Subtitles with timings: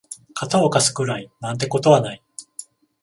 [0.33, 2.23] 肩を貸すくらいなんてことはない